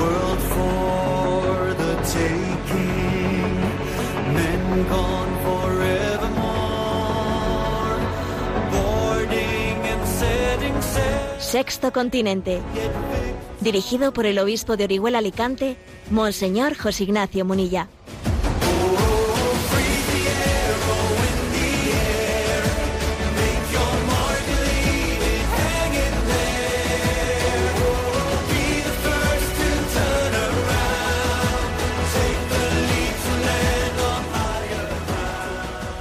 [0.00, 3.60] World for the taking,
[4.34, 5.20] men gone.
[11.50, 12.60] Sexto Continente.
[13.60, 15.76] Dirigido por el obispo de Orihuela Alicante,
[16.08, 17.88] Monseñor José Ignacio Munilla.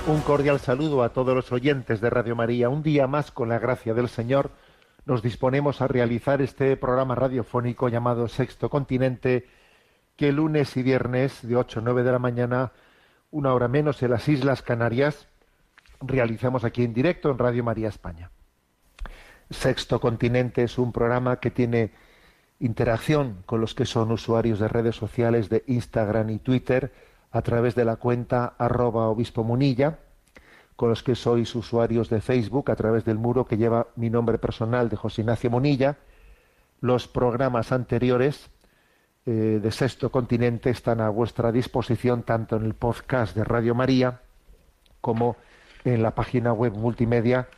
[0.10, 2.68] Un cordial saludo a todos los oyentes de Radio María.
[2.70, 4.50] Un día más, con la gracia del Señor,
[5.06, 9.48] nos disponemos a realizar este programa radiofónico llamado Sexto Continente,
[10.16, 12.72] que lunes y viernes de 8 a 9 de la mañana,
[13.30, 15.28] una hora menos en las Islas Canarias,
[16.02, 18.32] realizamos aquí en directo en Radio María España.
[19.52, 21.92] Sexto Continente es un programa que tiene
[22.60, 26.92] interacción con los que son usuarios de redes sociales de Instagram y Twitter,
[27.32, 30.00] a través de la cuenta arroba obispo munilla,
[30.76, 34.38] con los que sois usuarios de Facebook a través del muro que lleva mi nombre
[34.38, 35.98] personal de José Ignacio Munilla.
[36.80, 38.50] Los programas anteriores
[39.26, 44.22] eh, de Sexto Continente están a vuestra disposición tanto en el podcast de Radio María
[45.02, 45.36] como
[45.84, 47.50] en la página web multimedia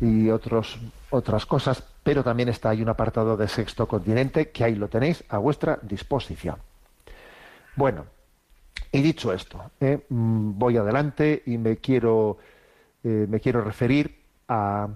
[0.00, 0.78] y otros
[1.10, 5.22] otras cosas, pero también está ahí un apartado de Sexto Continente que ahí lo tenéis
[5.28, 6.56] a vuestra disposición.
[7.76, 8.06] Bueno,
[8.90, 12.38] y dicho esto, eh, mm, voy adelante y me quiero
[13.04, 14.88] eh, me quiero referir a,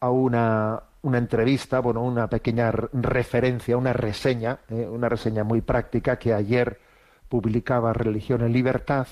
[0.00, 6.18] a una, una, entrevista, bueno, una pequeña referencia, una reseña, eh, una reseña muy práctica
[6.18, 6.80] que ayer
[7.28, 9.06] publicaba Religión en Libertad,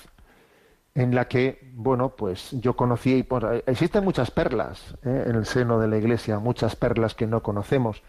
[0.95, 5.45] en la que, bueno, pues yo conocí, y pues, existen muchas perlas eh, en el
[5.45, 8.01] seno de la Iglesia, muchas perlas que no conocemos,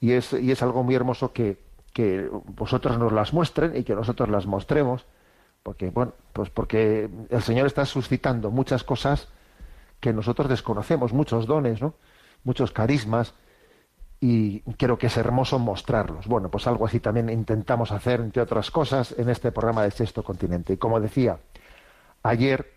[0.00, 1.56] y es, y es algo muy hermoso que,
[1.94, 5.06] que vosotros nos las muestren y que nosotros las mostremos,
[5.62, 9.28] porque, bueno, pues porque el Señor está suscitando muchas cosas
[10.02, 11.94] que nosotros desconocemos, muchos dones, ¿no?
[12.42, 13.34] muchos carismas,
[14.20, 16.26] y creo que es hermoso mostrarlos.
[16.26, 20.22] Bueno, pues algo así también intentamos hacer, entre otras cosas, en este programa de Sexto
[20.22, 20.72] Continente.
[20.72, 21.38] Y como decía,
[22.22, 22.72] ayer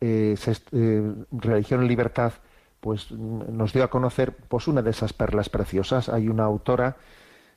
[0.00, 0.36] eh,
[0.72, 2.32] eh, Religión y Libertad
[2.80, 6.08] pues nos dio a conocer pues una de esas perlas preciosas.
[6.08, 6.96] Hay una autora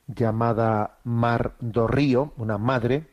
[0.07, 3.07] llamada Mar do Río, una madre,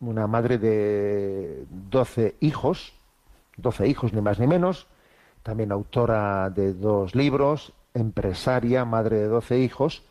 [0.00, 2.94] una madre de doce hijos,
[3.56, 4.86] doce hijos, ni más ni menos,
[5.42, 10.04] también autora de dos libros, empresaria, madre de doce hijos,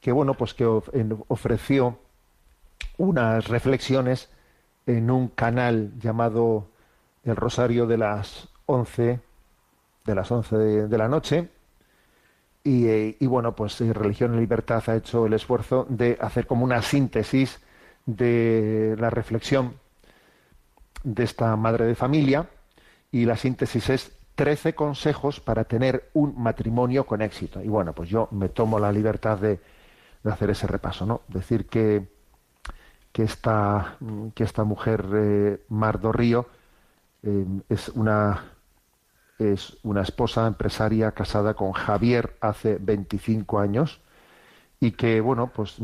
[0.00, 1.98] que bueno, pues que ofreció
[2.98, 4.28] unas reflexiones
[4.86, 6.68] en un canal llamado
[7.24, 9.20] El Rosario de las once
[10.04, 11.48] de las once de, la noche,
[12.62, 16.62] y, eh, bueno, pues eh, Religión y Libertad ha hecho el esfuerzo de hacer como
[16.64, 17.60] una síntesis
[18.04, 19.74] de la reflexión
[21.02, 22.46] de esta madre de familia
[23.14, 27.62] y la síntesis es 13 consejos para tener un matrimonio con éxito.
[27.62, 29.60] Y bueno, pues yo me tomo la libertad de,
[30.24, 31.20] hacer ese repaso, ¿no?
[31.28, 32.08] Decir que,
[33.12, 33.98] que, esta,
[34.34, 36.48] que esta mujer, eh, Mardo Río,
[37.22, 38.42] eh, es, una,
[39.38, 44.00] es una esposa empresaria casada con Javier hace 25 años
[44.80, 45.76] y que, bueno, pues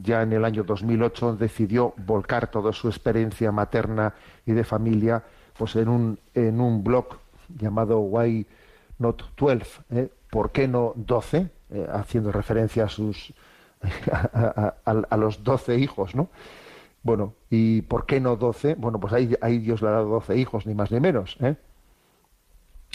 [0.00, 4.14] ya en el año 2008 decidió volcar toda su experiencia materna
[4.46, 5.22] y de familia
[5.58, 8.46] pues en un, en un blog llamado Why
[8.98, 10.10] Not 12, ¿eh?
[10.30, 11.50] ¿por qué no 12?
[11.70, 13.34] Eh, haciendo referencia a sus
[14.12, 16.28] a, los 12 hijos, ¿no?
[17.02, 18.74] Bueno, ¿y por qué no 12?
[18.74, 21.56] Bueno, pues ahí, Dios le ha dado 12 hijos, ni más ni menos, ¿eh?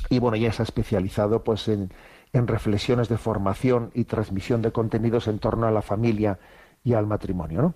[0.09, 1.91] Y bueno, ya se ha especializado pues en,
[2.33, 6.39] en reflexiones de formación y transmisión de contenidos en torno a la familia
[6.83, 7.75] y al matrimonio, ¿no?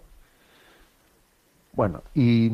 [1.73, 2.51] Bueno, y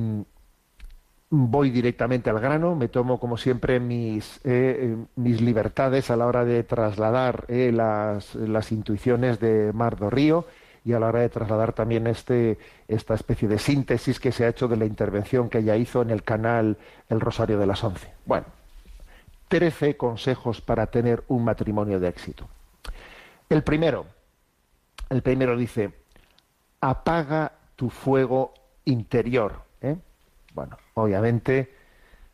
[1.35, 6.27] voy directamente al grano, me tomo como siempre mis, eh, eh, mis libertades a la
[6.27, 10.45] hora de trasladar eh, las, las, intuiciones de Mardo Río
[10.85, 14.49] y a la hora de trasladar también este, esta especie de síntesis que se ha
[14.49, 16.77] hecho de la intervención que ella hizo en el canal
[17.09, 18.13] El Rosario de las Once.
[18.27, 18.45] Bueno,
[19.47, 22.47] 13 consejos para tener un matrimonio de éxito.
[23.49, 24.05] El primero,
[25.09, 25.93] el primero dice,
[26.79, 28.53] apaga tu fuego
[28.85, 29.63] interior.
[30.53, 31.73] Bueno, obviamente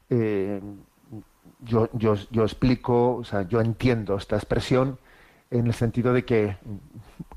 [0.09, 0.61] eh,
[1.61, 4.97] yo, yo, yo, explico, o sea, yo entiendo esta expresión
[5.51, 6.57] en el sentido de que,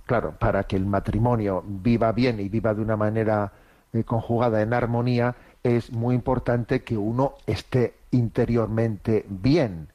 [0.06, 3.52] claro, para que el matrimonio viva bien y viva de una manera
[3.92, 9.88] eh, conjugada en armonía, es muy importante que uno esté interiormente bien.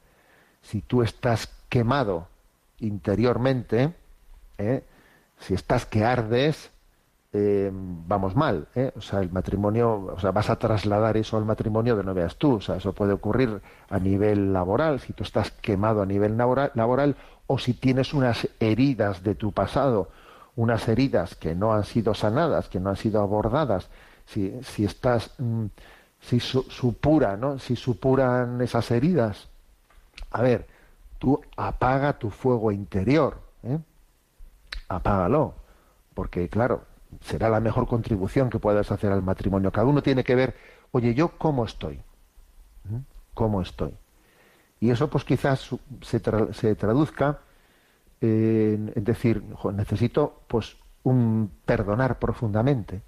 [0.62, 2.28] Si tú estás quemado
[2.80, 3.94] interiormente,
[4.58, 4.82] ¿eh?
[5.38, 6.70] si estás que ardes,
[7.32, 8.90] eh, vamos mal, ¿eh?
[8.96, 12.36] o sea, el matrimonio, o sea, vas a trasladar eso al matrimonio de no veas
[12.36, 13.60] tú, o sea, eso puede ocurrir
[13.90, 17.16] a nivel laboral, si tú estás quemado a nivel laboral,
[17.46, 20.08] o si tienes unas heridas de tu pasado,
[20.56, 23.88] unas heridas que no han sido sanadas, que no han sido abordadas,
[24.26, 25.66] si, si estás, mm,
[26.20, 27.58] si supura, ¿no?
[27.58, 29.48] Si supuran esas heridas,
[30.30, 30.66] a ver,
[31.18, 33.78] tú apaga tu fuego interior, ¿eh?
[34.88, 35.54] apágalo,
[36.14, 36.82] porque claro,
[37.20, 39.70] será la mejor contribución que puedas hacer al matrimonio.
[39.72, 40.54] Cada uno tiene que ver,
[40.92, 42.00] oye, yo cómo estoy,
[42.84, 42.98] ¿Mm?
[43.34, 43.94] cómo estoy.
[44.80, 45.70] Y eso pues quizás
[46.02, 47.40] se, traduzca
[48.20, 49.42] en, en decir,
[49.74, 53.02] necesito pues un perdonar profundamente,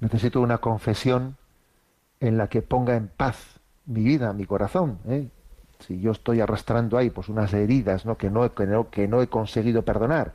[0.00, 1.36] necesito una confesión
[2.20, 4.98] en la que ponga en paz mi vida, mi corazón.
[5.08, 5.28] ¿eh?
[5.80, 9.82] Si yo estoy arrastrando ahí pues unas heridas no, que, no, que no he conseguido
[9.82, 10.32] perdonar,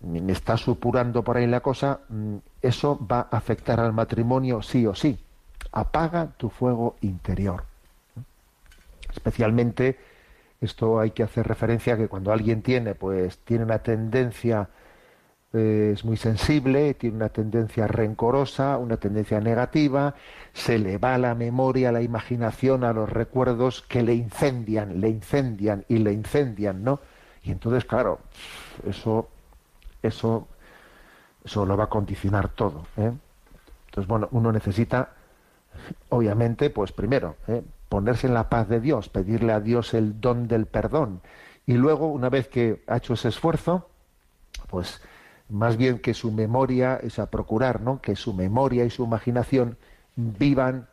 [0.00, 4.86] me está supurando por ahí la cosa, mm, eso va a afectar al matrimonio sí
[4.86, 5.18] o sí.
[5.72, 7.64] Apaga tu fuego interior.
[9.12, 9.98] Especialmente
[10.60, 14.68] esto hay que hacer referencia a que cuando alguien tiene, pues, tiene una tendencia
[15.52, 20.14] es muy sensible, tiene una tendencia rencorosa, una tendencia negativa,
[20.52, 25.84] se le va la memoria, la imaginación, a los recuerdos que le incendian, le incendian
[25.88, 27.00] y le incendian, ¿no?
[27.42, 28.20] Y entonces, claro,
[28.88, 29.28] eso,
[30.02, 30.48] eso,
[31.44, 32.86] eso lo va a condicionar todo.
[32.96, 33.12] ¿eh?
[33.86, 35.10] Entonces, bueno, uno necesita,
[36.08, 37.62] obviamente, pues primero, ¿eh?
[37.88, 41.20] ponerse en la paz de Dios, pedirle a Dios el don del perdón.
[41.66, 43.88] Y luego, una vez que ha hecho ese esfuerzo,
[44.68, 45.02] pues
[45.48, 48.00] más bien que su memoria, es a procurar, ¿no?
[48.00, 49.76] Que su memoria y su imaginación
[50.14, 50.88] vivan,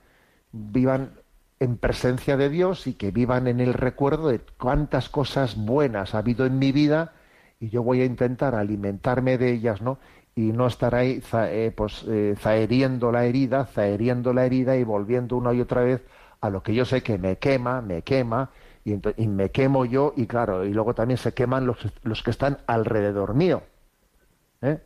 [0.51, 1.11] vivan
[1.59, 6.19] en presencia de Dios y que vivan en el recuerdo de cuántas cosas buenas ha
[6.19, 7.13] habido en mi vida
[7.59, 9.97] y yo voy a intentar alimentarme de ellas, ¿no?
[10.35, 15.35] Y no estar ahí eh, pues, eh, zaheriendo la herida, zaheriendo la herida y volviendo
[15.35, 16.03] una y otra vez
[16.41, 18.51] a lo que yo sé que me quema, me quema,
[18.85, 22.59] y, me quemo yo, y claro, y luego también se queman los, los que están
[22.67, 23.63] alrededor mío.
[24.61, 24.79] ¿eh?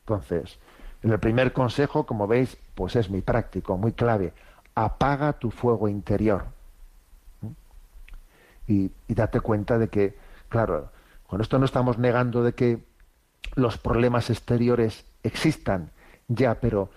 [0.00, 0.58] Entonces,
[1.02, 4.32] el primer consejo, como veis, pues es muy práctico, muy clave.
[4.74, 6.46] Apaga tu fuego interior.
[8.66, 10.16] Y, y, date cuenta de que,
[10.48, 10.90] claro,
[11.34, 12.84] con esto no estamos negando de que
[13.56, 15.90] los problemas exteriores existan,
[16.28, 16.90] ya, pero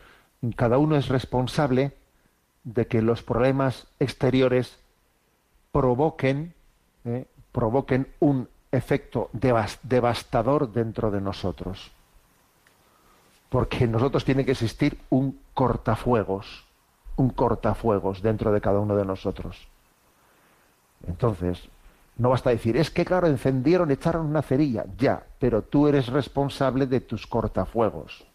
[0.56, 1.94] cada uno es responsable
[2.63, 4.78] de que los problemas exteriores
[5.72, 6.54] provoquen,
[7.04, 7.25] ¿eh?
[7.51, 11.89] provoquen un efecto devastador dentro de nosotros.
[13.50, 16.63] Porque en nosotros tiene que existir un cortafuegos,
[17.16, 19.68] un cortafuegos dentro de cada uno de nosotros.
[21.07, 21.67] Entonces,
[22.17, 26.88] no basta decir, es que claro, encendieron, echaron una cerilla, ya, pero tú eres responsable
[26.88, 28.25] de tus cortafuegos.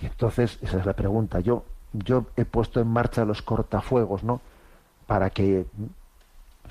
[0.00, 1.40] Y entonces, esa es la pregunta.
[1.40, 4.40] Yo, yo he puesto en marcha los cortafuegos, ¿no?
[5.06, 5.66] Para que,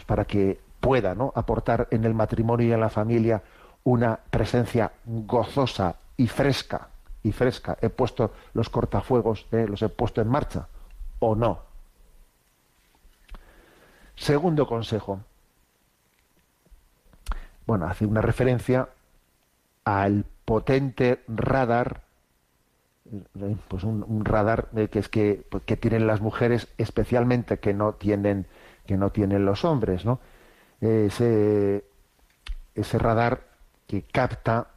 [0.06, 1.32] para que pueda ¿no?
[1.36, 3.42] aportar en el matrimonio y en la familia
[3.84, 6.90] una presencia gozosa y fresca
[7.24, 7.78] y fresca.
[7.82, 9.66] He puesto los cortafuegos, ¿eh?
[9.68, 10.68] los he puesto en marcha
[11.20, 11.60] o no.
[14.16, 15.22] Segundo consejo.
[17.66, 18.90] Bueno, hace una referencia
[19.84, 22.02] al potente radar,
[23.12, 27.74] eh, pues un, radar eh, que es que, pues, que tienen las mujeres, especialmente que
[27.74, 28.48] no tienen
[28.86, 30.20] que no tienen los hombres, ¿no?
[30.80, 31.86] ese,
[32.76, 33.42] ese radar
[33.88, 34.68] que capta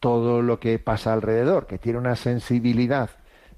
[0.00, 3.10] todo lo que pasa alrededor, que tiene una sensibilidad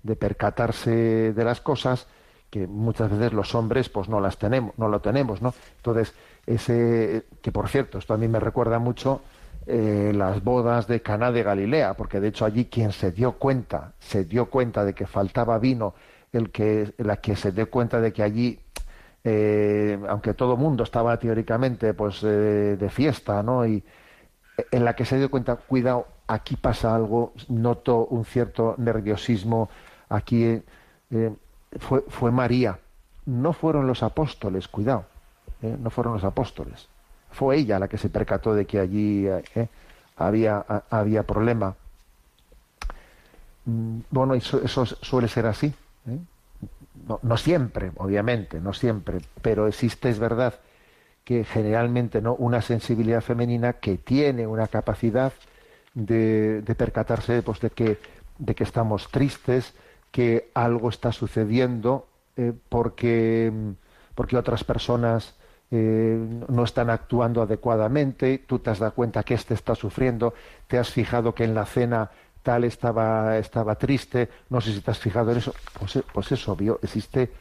[0.03, 2.07] de percatarse de las cosas
[2.55, 5.53] que muchas veces los hombres pues no las tenemos, no lo tenemos, ¿no?
[5.79, 6.15] Entonces,
[6.47, 9.23] ese que por cierto, esto a mí me recuerda mucho
[9.67, 13.95] eh, las bodas de Caná de Galilea, porque de hecho allí quien se dio cuenta,
[13.99, 15.95] se dio cuenta de que faltaba vino,
[16.33, 18.61] el que la que se dio cuenta de que allí
[19.25, 23.67] eh, aunque todo mundo estaba teóricamente pues eh, de fiesta, ¿no?
[23.67, 23.83] Y
[24.71, 29.69] en la que se dio cuenta, cuidado, aquí pasa algo, noto un cierto nerviosismo,
[30.09, 30.63] aquí
[31.79, 32.79] fue, fue María,
[33.27, 35.07] no fueron los apóstoles, cuidado,
[35.63, 35.77] ¿eh?
[35.79, 36.89] no fueron los apóstoles.
[37.31, 39.69] Fue ella la que se percató de que allí ¿eh?
[40.17, 41.75] había, había problema.
[43.65, 45.67] Mm, bueno, eso, suele ser así.
[45.67, 46.19] ¿eh?
[47.09, 50.55] No, no, siempre, obviamente, no siempre, pero existe, es verdad,
[51.25, 55.33] que generalmente no una sensibilidad femenina que tiene una capacidad
[55.95, 57.99] de, de percatarse pues, de que
[58.39, 59.75] de que estamos tristes,
[60.15, 62.07] que algo está sucediendo
[62.37, 63.53] eh, porque,
[64.15, 65.35] porque otras personas
[65.73, 66.17] eh,
[66.49, 70.33] no están actuando adecuadamente, tú te has dado cuenta que éste está sufriendo,
[70.69, 72.13] te has fijado que en la cena
[72.45, 76.49] tal estaba, estaba triste, no sé si te has fijado en eso, pues, pues es
[76.49, 77.33] obvio, existe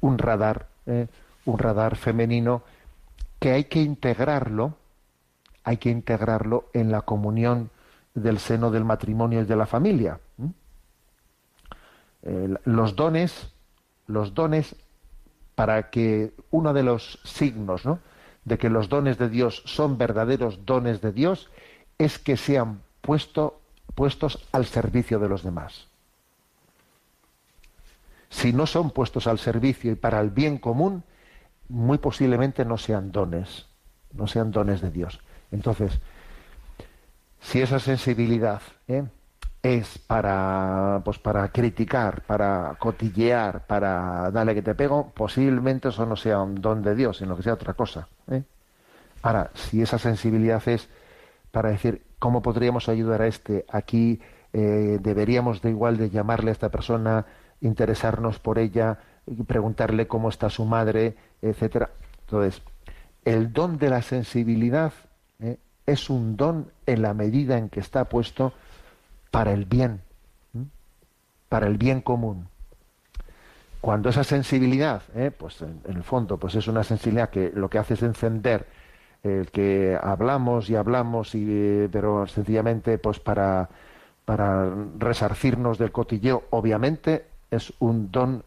[0.00, 1.08] un radar, eh,
[1.46, 2.62] un radar femenino
[3.40, 4.74] que hay que integrarlo,
[5.64, 7.70] hay que integrarlo en la comunión
[8.14, 10.20] del seno del matrimonio y de la familia.
[10.38, 10.44] Eh,
[12.22, 13.52] los dones,
[14.06, 14.76] los dones,
[15.54, 17.98] para que uno de los signos ¿no?
[18.44, 21.50] de que los dones de Dios son verdaderos dones de Dios
[21.98, 23.60] es que sean puesto,
[23.94, 25.86] puestos al servicio de los demás.
[28.30, 31.02] Si no son puestos al servicio y para el bien común,
[31.68, 33.66] muy posiblemente no sean dones,
[34.12, 35.20] no sean dones de Dios.
[35.50, 35.98] Entonces,
[37.40, 39.04] si esa sensibilidad ¿eh?
[39.62, 46.16] Es para, pues para criticar, para cotillear, para darle que te pego, posiblemente eso no
[46.16, 48.08] sea un don de Dios, sino que sea otra cosa.
[48.30, 48.42] ¿eh?
[49.22, 50.88] Ahora, si esa sensibilidad es
[51.50, 54.20] para decir cómo podríamos ayudar a este, aquí
[54.52, 57.26] eh, deberíamos de igual de llamarle a esta persona,
[57.60, 58.98] interesarnos por ella,
[59.46, 61.90] preguntarle cómo está su madre, etcétera.
[62.22, 62.62] Entonces,
[63.26, 64.92] el don de la sensibilidad
[65.86, 68.52] es un don en la medida en que está puesto
[69.30, 70.00] para el bien,
[71.48, 72.48] para el bien común.
[73.80, 75.30] Cuando esa sensibilidad, ¿eh?
[75.30, 78.66] pues en, el fondo, pues es una sensibilidad que lo que hace es encender
[79.22, 83.68] el que hablamos y hablamos, y, pero sencillamente pues para,
[84.24, 88.44] para resarcirnos del cotilleo, obviamente es un don,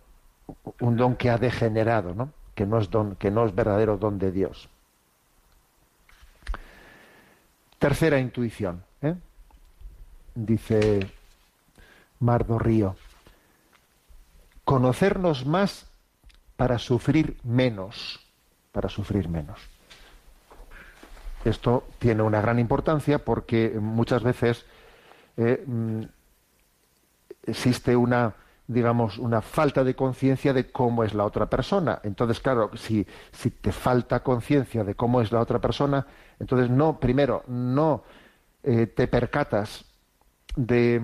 [0.79, 2.29] un don que ha degenerado, ¿no?
[2.55, 4.69] que no es don, que no es verdadero don de Dios.
[7.79, 9.15] Tercera intuición, ¿eh?
[10.35, 11.11] Dice
[12.19, 12.95] Mardo Río,
[14.63, 15.87] conocernos más
[16.55, 18.19] para sufrir menos,
[18.71, 19.59] para sufrir menos.
[21.43, 24.65] Esto tiene una gran importancia porque muchas veces
[25.35, 26.01] eh, mm,
[27.45, 28.33] existe una,
[28.67, 31.99] digamos, una falta de conciencia de cómo es la otra persona.
[32.03, 36.07] Entonces, claro, si, si te falta conciencia de cómo es la otra persona,
[36.39, 38.03] entonces, no, primero, no
[38.63, 39.85] eh, te percatas
[40.55, 41.01] de,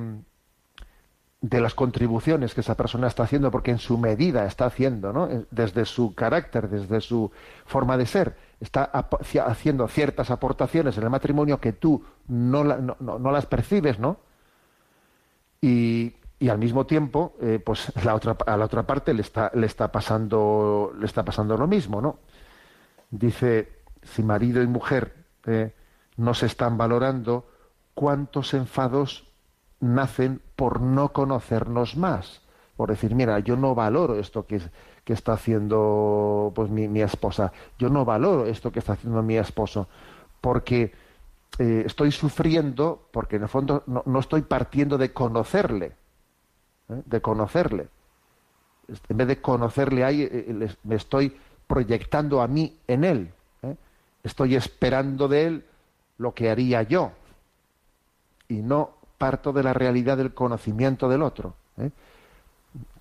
[1.42, 5.28] de las contribuciones que esa persona está haciendo, porque en su medida está haciendo, ¿no?
[5.30, 7.32] Eh, desde su carácter, desde su
[7.66, 8.84] forma de ser, está
[9.46, 14.18] haciendo ciertas aportaciones en el matrimonio que tú no, no, las percibes, ¿no?
[15.62, 19.52] Y, y al mismo tiempo, eh, pues la otra, a la otra parte le está,
[19.54, 22.20] le está pasando, le está pasando lo mismo, ¿no?
[23.12, 25.16] Dice, si marido y mujer
[25.46, 25.74] eh,
[26.18, 27.50] no se están valorando,
[27.94, 29.29] cuántos enfados
[29.80, 32.42] nacen por no conocernos más.
[32.76, 34.62] Por decir, mira, yo no valoro esto que,
[35.04, 39.88] que está haciendo pues, mi, esposa, yo no valoro esto que está haciendo mi esposo,
[40.40, 40.94] porque
[41.58, 45.94] eh, estoy sufriendo, porque en el fondo no, estoy partiendo de conocerle,
[46.90, 47.02] ¿eh?
[47.06, 47.88] de conocerle.
[49.08, 51.36] En vez de conocerle ahí, me estoy
[51.68, 53.34] proyectando a mí en él
[54.24, 55.66] estoy esperando de él
[56.18, 57.12] lo que haría yo
[58.48, 61.54] y no parto de la realidad del conocimiento del otro.
[61.78, 61.92] ¿eh?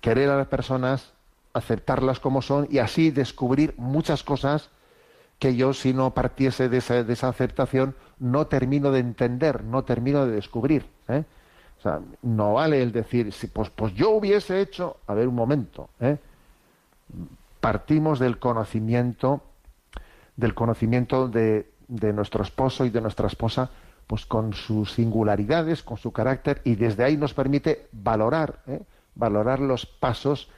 [0.01, 1.13] Querer a las personas,
[1.53, 4.69] aceptarlas como son y así descubrir muchas cosas
[5.39, 10.27] que yo si no partiese de esa, de aceptación no termino de entender, no termino
[10.27, 10.85] de descubrir.
[11.07, 11.23] ¿eh?
[12.21, 16.17] No vale el decir, si, pues, pues yo hubiese hecho, a ver un momento, ¿eh?
[17.59, 19.41] partimos del conocimiento
[20.35, 23.69] del conocimiento de, de nuestro esposo y de nuestra esposa,
[24.09, 28.81] pues con sus singularidades, con su carácter, y desde ahí nos permite valorar, ¿eh?
[29.13, 30.49] valorar los pasos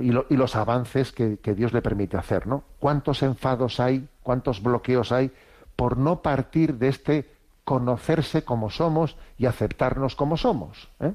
[0.00, 2.64] y, los avances que, que, Dios le permite hacer, ¿no?
[2.80, 5.30] ¿Cuántos enfados hay, cuántos bloqueos hay
[5.76, 7.30] por no partir de este
[7.62, 10.88] conocerse como somos y aceptarnos como somos?
[10.98, 11.12] ¿eh?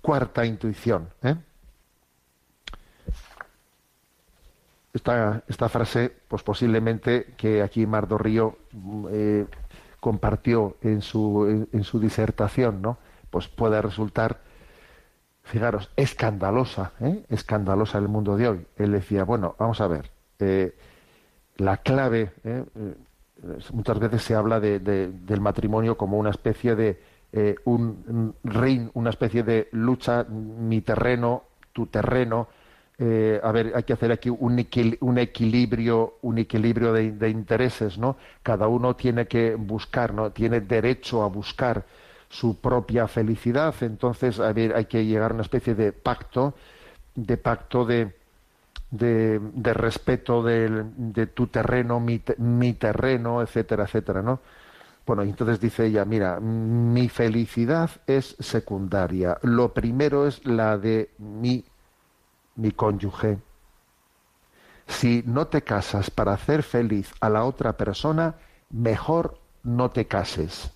[0.00, 1.34] Cuarta intuición, ¿eh?
[4.94, 8.56] Esta, esta frase, pues posiblemente que aquí Mardo Río
[9.10, 9.44] eh,
[9.98, 12.98] compartió en su, en, su disertación, ¿no?
[13.30, 14.38] Pues puede resultar
[15.42, 17.24] fijaros, escandalosa, ¿eh?
[17.28, 18.66] escandalosa el mundo de hoy.
[18.76, 20.76] Él decía, bueno, vamos a ver, eh,
[21.56, 22.64] la clave, ¿eh?
[22.76, 22.94] Eh,
[23.72, 27.14] muchas veces se habla de, de, del matrimonio como una especie de
[27.64, 32.46] un ring, una especie de lucha, mi terreno, tu terreno.
[32.96, 37.98] Eh, a ver, hay que hacer aquí un, equil un equilibrio, un equilibrio de, intereses,
[37.98, 38.16] ¿no?
[38.42, 40.30] Cada uno tiene que buscar, ¿no?
[40.30, 41.84] Tiene derecho a buscar
[42.28, 43.74] su propia felicidad.
[43.80, 46.54] Entonces, a ver, hay que llegar a una especie de pacto,
[47.16, 48.12] de pacto de,
[48.90, 49.40] de,
[49.74, 54.40] respeto de, de, tu terreno, mi, mi terreno, etcétera, etcétera, ¿no?
[55.06, 59.38] Bueno, entonces dice ella, mira, mi felicidad es secundaria.
[59.42, 61.64] Lo primero es la de mi,
[62.56, 63.38] mi cónyuge.
[64.86, 68.34] Si no te casas para hacer feliz a la otra persona,
[68.70, 70.70] mejor no te cases.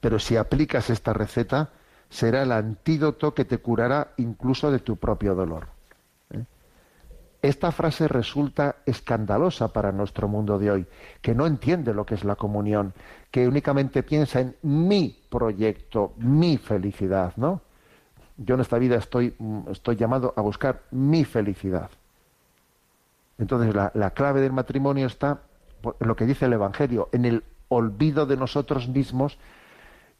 [0.00, 1.70] Pero si aplicas esta receta,
[2.08, 5.68] será el antídoto que te curará incluso de tu propio dolor.
[7.42, 10.86] Esta frase resulta escandalosa para nuestro mundo de hoy,
[11.22, 12.92] que no entiende lo que es la comunión,
[13.30, 17.62] que únicamente piensa en mi proyecto, mi felicidad, ¿no?
[18.42, 19.34] Yo en esta vida estoy,
[19.70, 21.90] estoy llamado a buscar mi felicidad.
[23.36, 25.40] Entonces la, la clave del matrimonio está
[25.82, 29.36] en lo que dice el Evangelio, en el olvido de nosotros mismos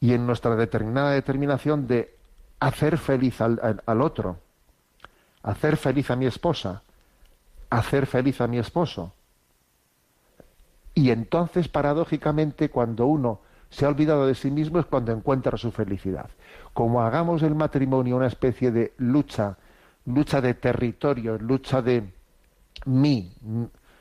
[0.01, 2.15] y en nuestra determinada determinación de
[2.61, 4.37] hacer feliz al, al, al otro,
[5.43, 6.83] hacer feliz a mi esposa,
[7.71, 9.15] hacer feliz a mi esposo.
[10.95, 15.71] Y entonces, paradójicamente, cuando uno se ha olvidado de sí mismo es cuando encuentra su
[15.71, 16.29] felicidad.
[16.75, 19.57] Como hagamos el matrimonio una especie de lucha,
[20.07, 22.13] lucha de territorio, lucha de
[22.87, 23.33] mí,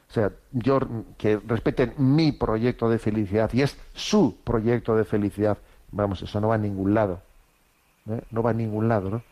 [0.09, 0.79] o sea, yo
[1.17, 5.59] que respeten mi proyecto de felicidad y es su proyecto de felicidad.
[5.91, 7.21] Vamos, eso no va a ningún lado.
[8.09, 8.21] ¿eh?
[8.31, 9.23] No va a ningún lado, ¿no?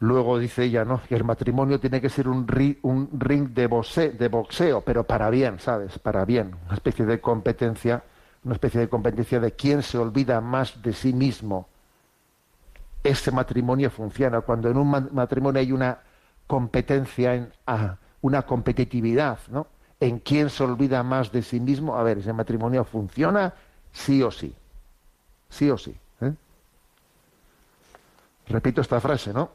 [0.00, 1.00] Luego dice ella, ¿no?
[1.08, 2.46] Que el matrimonio tiene que ser un,
[2.82, 3.68] un ring de,
[4.18, 5.98] de boxeo, pero para bien, ¿sabes?
[5.98, 6.54] Para bien.
[6.66, 8.02] Una especie de competencia,
[8.44, 11.68] una especie de competencia de quién se olvida más de sí mismo.
[13.02, 14.42] Ese matrimonio funciona.
[14.42, 15.98] Cuando en un matrimonio hay una
[16.46, 19.66] competencia, en, ah, una competitividad, ¿no?
[20.00, 23.54] En quién se olvida más de sí mismo, a ver, ese matrimonio funciona
[23.92, 24.54] sí o sí.
[25.48, 25.96] Sí o sí.
[26.20, 26.34] ¿eh?
[28.48, 29.50] Repito esta frase, ¿no?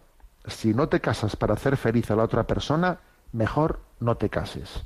[0.48, 3.00] si no te casas para hacer feliz a la otra persona,
[3.34, 4.84] mejor no te cases.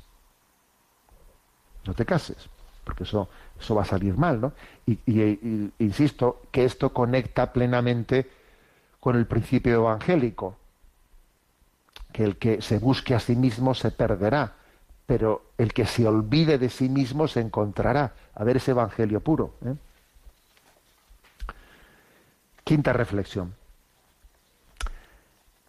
[1.86, 2.48] No te cases,
[2.84, 4.52] porque eso, eso va a salir mal, ¿no?
[4.86, 8.30] Y, insisto que esto conecta plenamente
[9.00, 10.56] con el principio evangélico,
[12.12, 14.54] que el que se busque a sí mismo se perderá,
[15.06, 18.14] pero el que se olvide de sí mismo se encontrará.
[18.34, 19.54] A ver ese evangelio puro.
[19.64, 19.74] ¿eh?
[22.62, 23.54] Quinta reflexión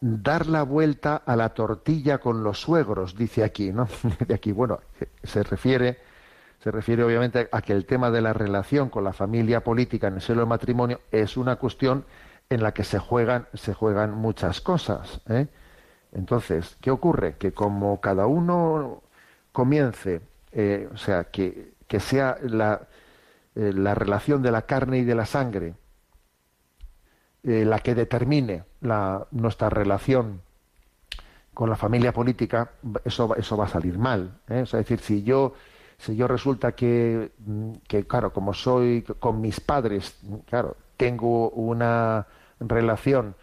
[0.02, 3.88] dar la vuelta a la tortilla con los suegros, dice aquí, ¿no?
[4.28, 4.80] De aquí, bueno,
[5.24, 5.98] se refiere,
[6.60, 10.16] se refiere obviamente a que el tema de la relación con la familia política en
[10.16, 12.06] el seno del matrimonio es una cuestión
[12.50, 15.22] en la que se juegan, se juegan muchas cosas.
[15.30, 15.48] ¿eh?
[16.12, 17.36] Entonces, ¿qué ocurre?
[17.38, 19.04] Que como cada uno
[19.52, 22.88] comience, eh, o sea, que, que sea la,
[23.56, 25.76] eh, la relación de la carne y de la sangre,
[27.44, 28.64] la que determine
[29.30, 30.42] nuestra relación
[31.54, 32.72] con la familia política,
[33.04, 34.40] eso, eso va a salir mal.
[34.50, 35.54] es decir, si yo,
[35.98, 42.28] si yo resulta que, mm, que, claro, como soy con mis padres, claro, tengo una
[42.60, 43.36] relación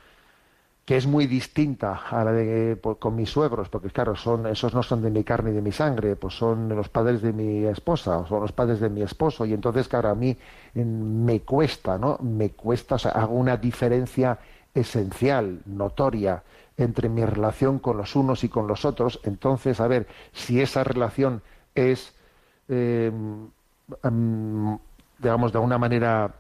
[0.84, 4.74] que es muy distinta a la de pues, con mis suegros, porque claro, son, esos
[4.74, 7.64] no son de mi carne y de mi sangre, pues son los padres de mi
[7.66, 10.36] esposa, o son los padres de mi esposo, y entonces, claro, a mí
[10.74, 12.18] me cuesta, ¿no?
[12.20, 14.38] Me cuesta, o sea, hago una diferencia
[14.74, 16.42] esencial, notoria,
[16.76, 20.82] entre mi relación con los unos y con los otros, entonces, a ver, si esa
[20.82, 21.42] relación
[21.76, 22.14] es,
[22.72, 23.12] eh,
[25.18, 26.34] digamos, de alguna manera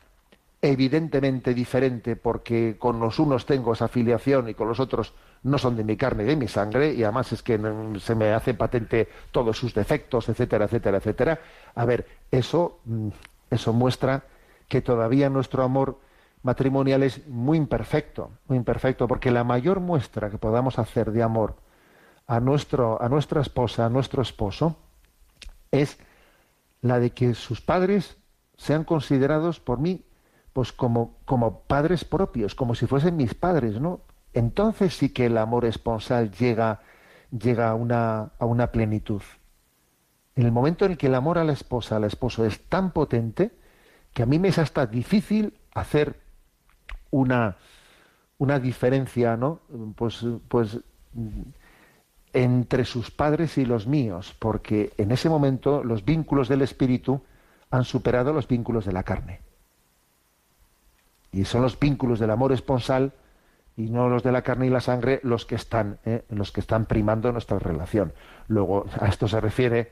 [0.64, 5.76] evidentemente diferente porque con los unos tengo esa afiliación y con los otros no son
[5.76, 7.60] de mi carne de mi sangre y además es que
[7.98, 11.40] se me hace patente todos sus defectos, etcétera, etcétera, etcétera.
[11.74, 13.08] A ver, eso, mm,
[13.50, 14.22] eso muestra
[14.68, 15.98] que todavía nuestro amor
[16.44, 21.56] matrimonial es muy imperfecto, muy imperfecto, porque la mayor muestra que podamos hacer de amor
[22.28, 24.76] a, nuestro, a nuestra esposa, a nuestro esposo,
[25.72, 25.98] es
[26.82, 28.18] la de que sus padres
[28.58, 30.04] sean considerados por mí
[30.52, 34.02] pues como, como padres propios, como si fuesen mis padres, ¿no?
[34.34, 36.82] Entonces sí que el amor esponsal llega,
[37.30, 39.22] llega a, una, a una plenitud.
[40.34, 42.92] En el momento en el que el amor a la esposa, al esposo, es tan
[42.92, 43.52] potente,
[44.12, 46.20] que a mí me es hasta difícil hacer
[47.10, 47.56] una,
[48.38, 49.60] una diferencia, ¿no?
[49.96, 50.80] Pues, pues
[52.32, 57.22] entre sus padres y los míos, porque en ese momento los vínculos del espíritu
[57.70, 59.40] han superado los vínculos de la carne.
[61.32, 63.12] Y son los vínculos del amor esponsal
[63.76, 66.24] y no los de la carne y la sangre los que están, ¿eh?
[66.28, 68.12] los que están primando nuestra relación.
[68.48, 69.90] Luego, a esto se refiere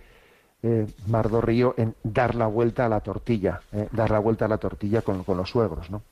[0.63, 3.89] eh, Mardo Río en dar la vuelta a la tortilla, ¿eh?
[3.93, 6.03] dar la vuelta a la tortilla con, con los suegros, ¿no?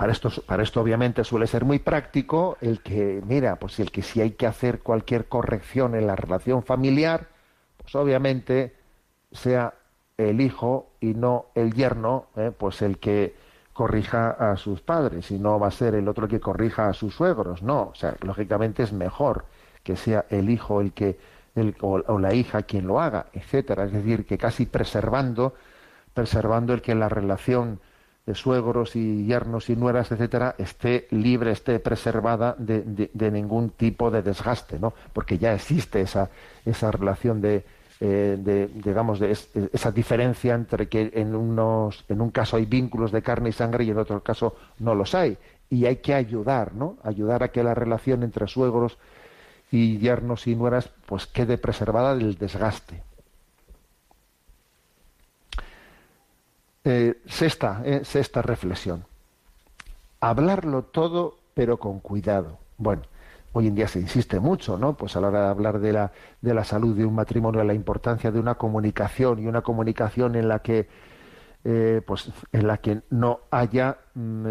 [0.00, 4.00] Para esto, para esto obviamente suele ser muy práctico el que, mira, pues el que
[4.00, 7.28] si hay que hacer cualquier corrección en la relación familiar,
[7.76, 8.74] pues obviamente
[9.30, 9.74] sea
[10.16, 12.50] el hijo y no el yerno, ¿eh?
[12.56, 13.34] pues el que
[13.74, 16.94] corrija a sus padres y no va a ser el otro el que corrija a
[16.94, 19.44] sus suegros, no, o sea, lógicamente es mejor
[19.82, 21.18] que sea el hijo el que
[21.54, 25.52] el, o, la hija quien lo haga, etcétera, es decir, que casi preservando
[26.14, 27.80] preservando el que la relación
[28.30, 34.08] de suegros y yernos y nueras, etcétera, esté libre, esté preservada de, de, ningún tipo
[34.08, 34.94] de desgaste, ¿no?
[35.12, 36.30] Porque ya existe esa,
[36.64, 37.64] esa relación de,
[37.98, 43.10] eh, de digamos, de esa diferencia entre que en, unos, en un caso hay vínculos
[43.10, 45.36] de carne y sangre y en otro caso no los hay.
[45.68, 46.98] Y hay que ayudar, ¿no?
[47.02, 48.96] Ayudar a que la relación entre suegros
[49.72, 53.02] y yernos y nueras pues quede preservada del desgaste.
[56.82, 59.04] Eh, sexta, eh, sexta reflexión.
[60.20, 62.58] Hablarlo todo, pero con cuidado.
[62.78, 63.02] Bueno,
[63.52, 64.96] hoy en día se insiste mucho, ¿no?
[64.96, 67.74] Pues a la hora de hablar de la, de la salud de un matrimonio, la
[67.74, 70.88] importancia de una comunicación y una comunicación en la que,
[71.64, 74.46] eh, pues, en la que no haya, mm,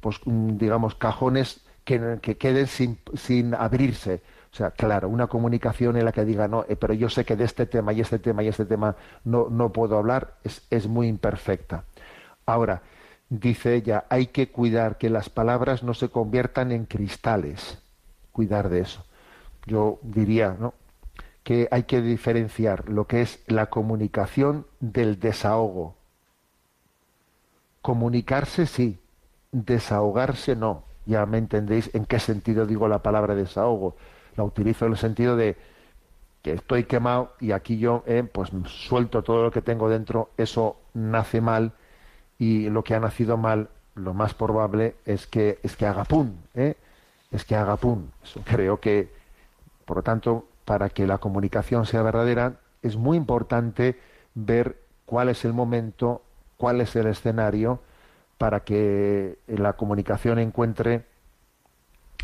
[0.00, 5.96] pues, mm, digamos, cajones que, que queden sin, sin abrirse o sea, claro, una comunicación
[5.96, 8.18] en la que diga, no, eh, pero yo sé que de este tema y este
[8.18, 11.84] tema y este tema no, no puedo hablar, es, es muy imperfecta.
[12.44, 12.82] Ahora,
[13.30, 17.82] dice ella, hay que cuidar que las palabras no se conviertan en cristales.
[18.30, 19.06] Cuidar de eso.
[19.66, 20.74] Yo diría, ¿no?
[21.44, 25.96] que hay que diferenciar lo que es la comunicación del desahogo.
[27.80, 29.00] Comunicarse sí,
[29.50, 30.84] desahogarse no.
[31.04, 33.96] Ya me entendéis en qué sentido digo la palabra desahogo
[34.36, 35.56] la utilizo en el sentido de
[36.42, 40.76] que estoy quemado y aquí yo eh, pues suelto todo lo que tengo dentro, eso
[40.94, 41.72] nace mal
[42.38, 46.32] y lo que ha nacido mal, lo más probable es que es que haga pum,
[46.54, 46.76] ¿eh?
[47.30, 48.08] es que haga pum.
[48.44, 49.10] Creo que,
[49.84, 53.98] por lo tanto, para que la comunicación sea verdadera, es muy importante
[54.34, 56.22] ver cuál es el momento,
[56.56, 57.80] cuál es el escenario
[58.38, 61.04] para que la comunicación encuentre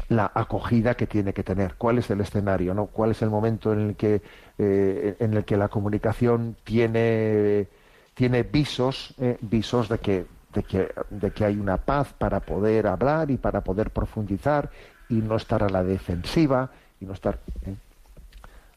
[0.08, 2.86] la acogida que tiene que tener, cuál es el escenario, ¿no?
[2.86, 4.22] cuál es el momento en el que,
[4.56, 7.68] eh, en el que la comunicación tiene,
[8.14, 12.86] tiene visos, eh, visos de que, de, que, de que hay una paz para poder
[12.86, 14.70] hablar y para poder profundizar
[15.10, 17.74] y no estar a la defensiva y no estar ¿eh?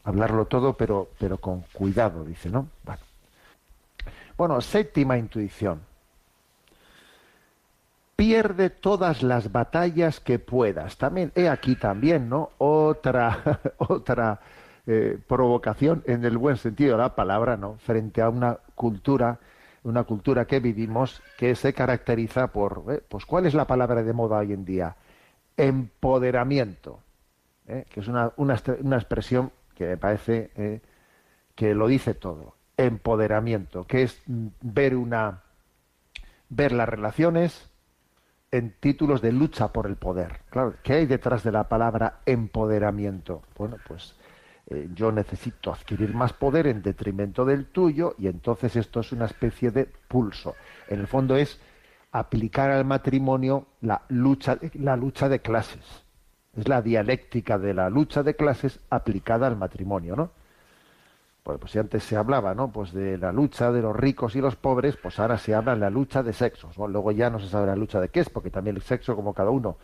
[0.04, 3.02] hablarlo todo pero pero con cuidado dice no bueno.
[4.36, 5.80] bueno séptima intuición
[8.22, 10.96] pierde todas las batallas que puedas.
[10.96, 12.50] También, he aquí también, ¿no?
[12.58, 14.38] Otra, otra
[14.86, 17.78] eh, provocación en el buen sentido de la palabra, ¿no?
[17.78, 19.40] Frente a una cultura,
[19.82, 24.12] una cultura que vivimos que se caracteriza por, eh, pues, ¿cuál es la palabra de
[24.12, 24.94] moda hoy en día?
[25.56, 27.00] Empoderamiento,
[27.66, 27.86] ¿eh?
[27.90, 30.80] que es una, una, una, expresión que me parece
[31.56, 32.54] que lo dice todo.
[32.76, 35.42] Empoderamiento, que es ver una,
[36.50, 37.71] ver las relaciones,
[38.52, 40.42] en títulos de lucha por el poder.
[40.50, 43.42] Claro, ¿qué hay detrás de la palabra empoderamiento?
[43.56, 44.14] Bueno, pues
[44.68, 49.24] eh, yo necesito adquirir más poder en detrimento del tuyo y entonces esto es una
[49.24, 50.54] especie de pulso.
[50.88, 51.58] En el fondo es
[52.12, 56.04] aplicar al matrimonio la lucha, la lucha de clases.
[56.54, 60.30] Es la dialéctica de la lucha de clases aplicada al matrimonio, ¿no?
[61.42, 62.70] Pues, pues, si antes se hablaba, ¿no?
[62.70, 65.80] Pues de la lucha de los ricos y los pobres, pues ahora se habla de
[65.80, 66.76] la lucha de sexos.
[66.78, 69.34] Luego ya no se sabe la lucha de qué es, porque también el sexo, como
[69.34, 69.76] cada uno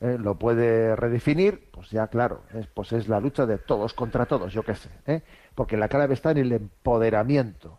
[0.00, 0.16] ¿eh?
[0.18, 4.52] lo puede redefinir, pues ya claro, es, pues es la lucha de todos contra todos,
[4.52, 4.90] yo qué sé.
[5.06, 5.22] ¿eh?
[5.54, 7.78] Porque la clave está en el empoderamiento.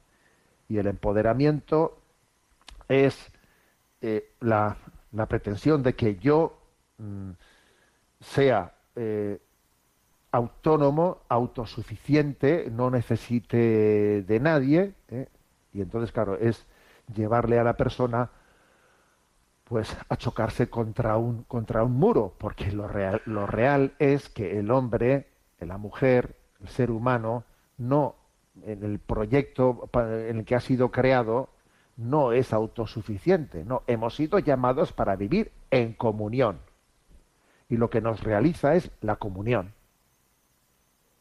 [0.70, 2.00] Y el empoderamiento
[2.88, 3.32] es
[4.02, 4.78] eh, la,
[5.28, 6.58] pretensión de que yo
[6.98, 7.32] mm,
[8.20, 8.72] sea
[10.36, 15.28] autónomo, autosuficiente, no necesite de nadie, ¿eh?
[15.74, 16.66] y entonces, claro, es
[17.14, 18.30] llevarle a la persona
[19.64, 24.60] pues a chocarse contra un contra un muro, porque lo real, lo real es que
[24.60, 25.28] el hombre,
[25.60, 27.44] la mujer, el ser humano,
[27.78, 28.16] no
[28.64, 31.50] en el proyecto en el que ha sido creado,
[31.98, 36.60] no es autosuficiente, no, hemos sido llamados para vivir en comunión.
[37.70, 39.74] Y lo que nos realiza es la comunión.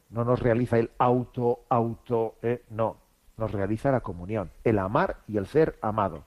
[0.09, 2.97] No nos realiza el auto, auto, eh, no,
[3.37, 6.23] nos realiza la comunión, el amar y el ser amado.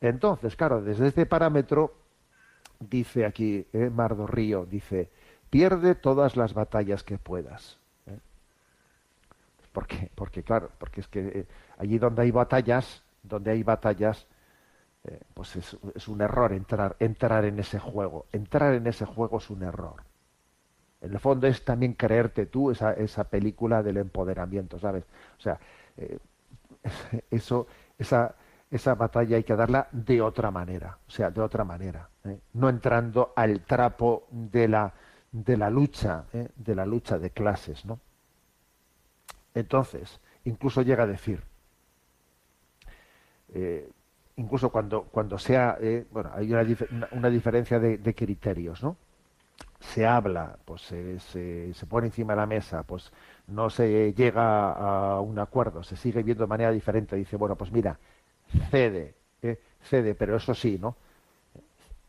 [0.00, 1.94] Entonces, claro, desde este parámetro,
[2.80, 5.10] dice aquí eh, Mardo Río, dice,
[5.50, 7.78] pierde todas las batallas que puedas.
[8.06, 8.18] ¿eh?
[9.72, 10.10] ¿Por qué?
[10.14, 11.46] Porque, claro, porque es que eh,
[11.78, 14.26] allí donde hay batallas, donde hay batallas,
[15.34, 18.24] pues es, es, un error entrar, entrar en ese juego.
[18.32, 20.02] Entrar en ese juego es un error.
[21.04, 25.04] En el fondo es también creerte tú esa, esa película del empoderamiento, ¿sabes?
[25.38, 25.58] O sea,
[25.98, 26.18] eh,
[27.30, 27.66] eso,
[27.98, 28.34] esa,
[28.70, 32.38] esa batalla hay que darla de otra manera, o sea, de otra manera, ¿eh?
[32.54, 34.94] no entrando al trapo de la,
[35.30, 36.48] de la lucha, ¿eh?
[36.56, 38.00] de la lucha de clases, ¿no?
[39.52, 41.40] Entonces, incluso llega a decir,
[44.34, 45.78] incluso cuando, cuando sea,
[46.10, 48.96] bueno, hay una, una, diferencia de, criterios, ¿no?
[49.92, 53.12] Se habla, pues se, se, pone encima de la mesa, pues
[53.46, 57.70] no se llega a un acuerdo, se sigue viendo de manera diferente, dice, bueno, pues
[57.70, 57.98] mira,
[58.70, 60.96] cede, eh, cede, pero eso sí, ¿no?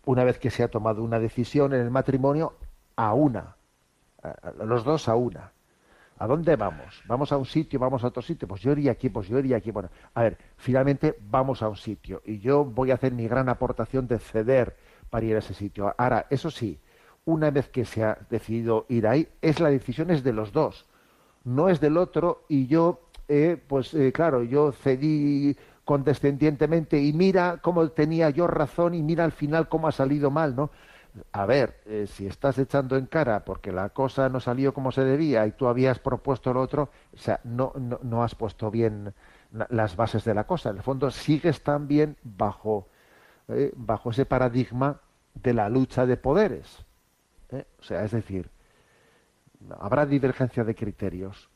[0.05, 2.53] Una vez que se ha tomado una decisión en el matrimonio,
[2.95, 3.55] a una,
[4.23, 5.51] a los dos a una.
[6.17, 7.03] ¿A dónde vamos?
[7.07, 7.77] ¿Vamos a un sitio?
[7.77, 8.47] ¿Vamos a otro sitio?
[8.47, 9.71] Pues yo iría aquí, pues yo iría aquí.
[9.71, 13.49] Bueno, a ver, finalmente vamos a un sitio y yo voy a hacer mi gran
[13.49, 14.77] aportación de ceder
[15.09, 15.93] para ir a ese sitio.
[15.97, 16.79] Ahora, eso sí,
[17.25, 20.85] una vez que se ha decidido ir ahí, es la decisión es de los dos,
[21.43, 27.59] no es del otro y yo, eh, pues eh, claro, yo cedí condescendientemente y mira
[27.61, 30.71] cómo tenía yo razón y mira al final cómo ha salido mal, ¿no?
[31.31, 35.03] a ver, eh, si estás echando en cara porque la cosa no salió como se
[35.03, 39.13] debía y tú habías propuesto lo otro, o sea, no, no, no has puesto bien
[39.69, 40.69] las bases de la cosa.
[40.69, 42.87] En el fondo sigues también bajo,
[43.47, 44.99] eh, bajo ese paradigma
[45.33, 46.84] de la lucha de poderes.
[47.51, 47.65] ¿Eh?
[47.79, 48.49] O sea, es decir,
[49.79, 51.49] habrá divergencia de criterios.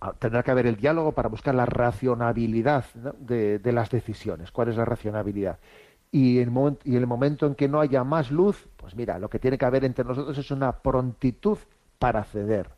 [0.00, 4.52] Ah, tendrá que haber el diálogo para buscar la racionabilidad de las decisiones.
[4.52, 5.58] ¿Cuál es la racionabilidad?
[6.10, 9.28] y en, y en el momento en que no haya más luz, pues mira, lo
[9.28, 11.58] que tiene que haber entre nosotros es una prontitud
[11.98, 12.70] para ceder.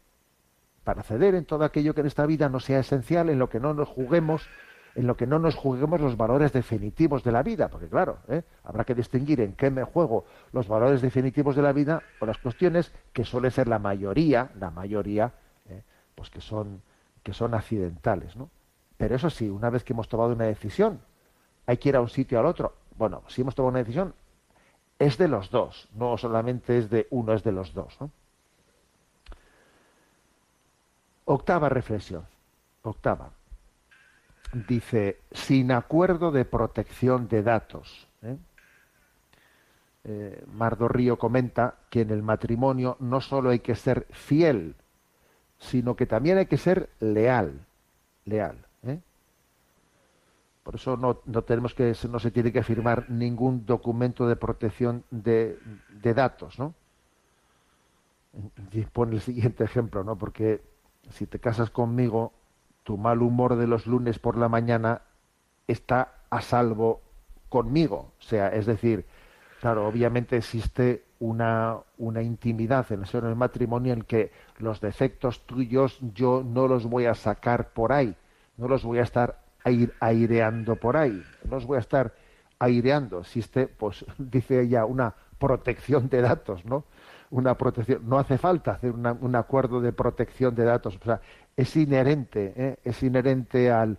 [0.84, 3.60] Para ceder en todo aquello que en esta vida no sea esencial, en lo que
[3.60, 4.48] no nos juguemos,
[5.00, 8.42] en lo que no nos juguemos los valores definitivos de la vida, porque claro, ¿eh?
[8.64, 12.36] habrá que distinguir en qué me juego los valores definitivos de la vida o las
[12.36, 15.32] cuestiones que suele ser la mayoría, la mayoría,
[15.70, 15.82] ¿eh?
[16.14, 16.82] pues que son
[17.22, 18.50] que son accidentales, ¿no?
[18.98, 21.00] Pero eso sí, una vez que hemos tomado una decisión,
[21.64, 24.14] hay que ir a un sitio al otro, bueno, si hemos tomado una decisión,
[24.98, 27.96] es de los dos, no solamente es de uno, es de los dos.
[31.24, 32.26] Octava reflexión.
[32.82, 33.39] Octava.
[34.52, 38.08] Dice, sin acuerdo de protección de datos.
[38.22, 38.36] ¿eh?
[40.04, 44.74] Eh, Mardo Río comenta que en el matrimonio no solo hay que ser fiel,
[45.58, 47.64] sino que también hay que ser leal.
[48.24, 48.66] Leal.
[48.84, 48.98] ¿eh?
[50.64, 55.04] Por eso no, no, tenemos que, no se tiene que firmar ningún documento de protección
[55.10, 55.58] de,
[56.02, 56.74] de datos, ¿no?
[58.72, 60.16] Y el siguiente ejemplo, ¿no?
[60.16, 60.62] Porque
[61.10, 62.32] si te casas conmigo,
[62.82, 65.02] tu mal humor de los lunes por la mañana
[65.66, 67.00] está a salvo
[67.48, 68.12] conmigo.
[68.18, 69.06] O sea, es decir,
[69.60, 76.42] claro, obviamente existe una, una intimidad en el, matrimonio en que los defectos tuyos yo
[76.44, 78.16] no los voy a sacar por ahí,
[78.56, 81.22] no los voy a estar aire, aireando por ahí.
[81.48, 82.14] No os voy a estar
[82.58, 83.20] aireando.
[83.20, 86.84] Existe, pues, dice ella, una protección de datos, ¿no?
[87.30, 88.08] Una protección.
[88.08, 90.98] No hace falta hacer una, un acuerdo de protección de datos.
[91.00, 91.20] O sea,
[91.56, 92.76] es inherente, ¿eh?
[92.84, 93.98] es inherente al,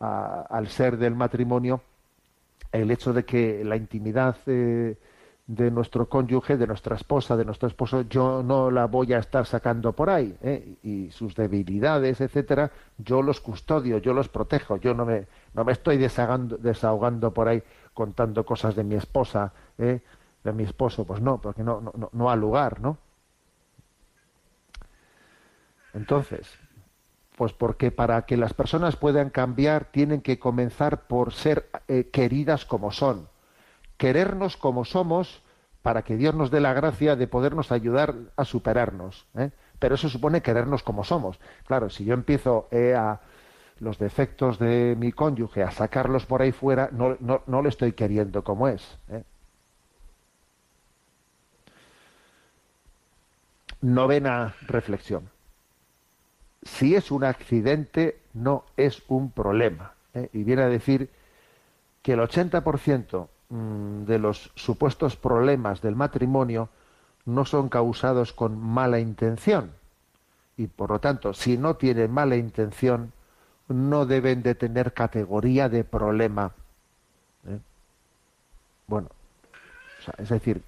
[0.00, 1.80] al ser del matrimonio
[2.72, 4.96] el hecho de que la intimidad eh,
[5.46, 9.46] de nuestro cónyuge, de nuestra esposa, de nuestro esposo, yo no la voy a estar
[9.46, 10.76] sacando por ahí, ¿eh?
[10.82, 15.72] y sus debilidades, etcétera, yo los custodio, yo los protejo, yo no me, no me
[15.72, 20.00] estoy desahogando, desahogando por ahí contando cosas de mi esposa, ¿eh?
[20.44, 22.98] De mi esposo, pues no, porque no, no, no ha lugar, ¿no?
[25.94, 26.48] Entonces,
[27.36, 32.64] pues porque para que las personas puedan cambiar tienen que comenzar por ser eh, queridas
[32.64, 33.28] como son
[33.96, 35.42] querernos como somos
[35.82, 39.26] para que Dios nos dé la gracia de podernos ayudar a superarnos.
[39.36, 39.50] ¿eh?
[39.78, 41.38] Pero eso supone querernos como somos.
[41.66, 43.20] Claro, si yo empiezo eh, a
[43.80, 47.92] los defectos de mi cónyuge a sacarlos por ahí fuera, no, no, no le estoy
[47.92, 48.98] queriendo como es.
[53.84, 55.28] Novena reflexión.
[56.62, 59.92] Si es un accidente, no es un problema.
[60.14, 60.30] ¿eh?
[60.32, 61.10] Y viene a decir
[62.00, 66.70] que el 80% mm, de los supuestos problemas del matrimonio
[67.26, 69.72] no son causados con mala intención.
[70.56, 73.12] Y por lo tanto, si no tienen mala intención,
[73.68, 76.52] no deben de tener categoría de problema.
[77.46, 77.58] ¿eh?
[78.86, 79.10] Bueno,
[80.16, 80.62] es decir,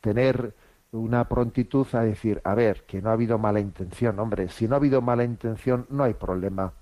[0.00, 0.54] tener
[0.92, 4.74] una prontitud a decir, a ver, que no ha habido mala intención, hombre, si no
[4.74, 6.72] ha habido mala intención, no hay problema,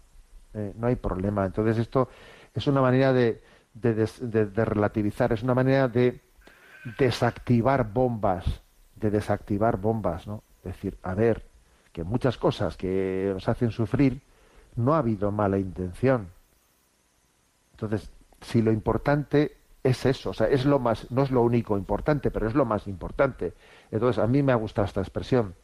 [0.54, 0.72] ¿eh?
[0.76, 1.44] no hay problema.
[1.44, 2.08] Entonces esto
[2.54, 3.42] es una manera de,
[3.74, 6.20] de, relativizar, es una manera de
[6.98, 8.62] desactivar bombas,
[8.96, 10.42] de desactivar bombas, ¿no?
[10.64, 11.46] Decir, a ver,
[11.92, 14.22] que muchas cosas que nos hacen sufrir
[14.76, 16.28] no ha habido mala intención.
[17.72, 19.57] Entonces, si lo importante
[19.88, 22.64] es eso, o sea, es lo más, no es lo único importante, pero es lo
[22.64, 23.54] más importante.
[23.90, 25.54] Entonces, a mí me ha gustado esta expresión.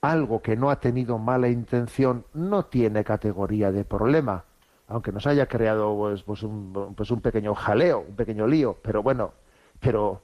[0.00, 4.44] Algo que no ha tenido mala intención no tiene categoría de problema
[4.88, 9.02] aunque nos haya creado pues, pues, un, pues un pequeño jaleo, un pequeño lío, pero
[9.02, 9.32] bueno,
[9.80, 10.22] pero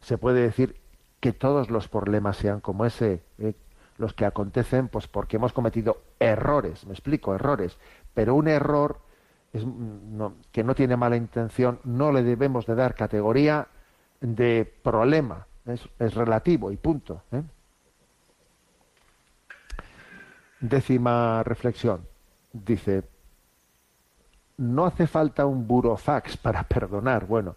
[0.00, 0.76] se puede decir
[1.20, 3.54] que todos los problemas sean como ese, eh,
[3.96, 7.78] los que acontecen, pues porque hemos cometido errores, me explico, errores,
[8.12, 8.98] pero un error
[9.54, 13.68] es, mm, que no tiene mala intención, no le debemos de dar categoría
[14.20, 17.22] de problema, es, relativo y punto.
[17.32, 17.42] ¿eh?
[20.60, 22.06] Décima reflexión.
[22.52, 23.04] Dice,
[24.56, 27.26] no hace falta un burofax para perdonar.
[27.26, 27.56] Bueno,